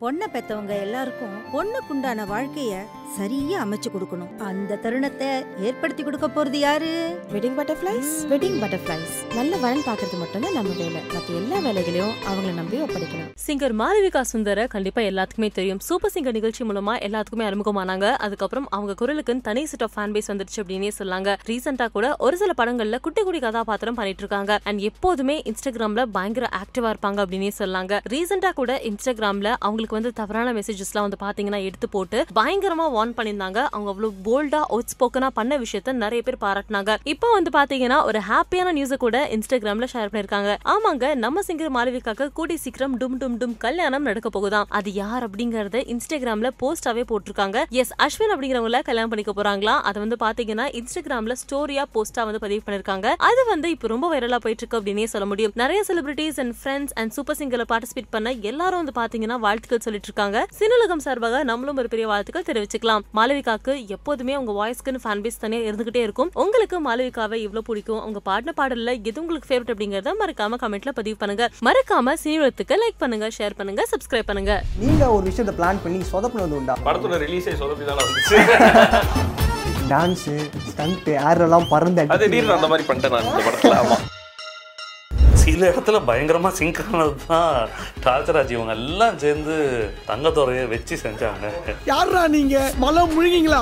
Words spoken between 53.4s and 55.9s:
வந்து இப்போ ரொம்ப வைரலா போயிட்டு இருக்கு அப்படின்னே சொல்ல முடியும். நிறைய